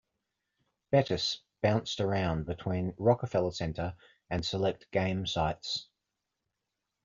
[0.89, 3.93] Bettis bounced around between Rockefeller Center
[4.31, 5.89] and select game sites.